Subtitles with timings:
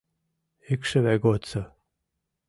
[0.73, 1.61] ИКШЫВЕ ГОДСО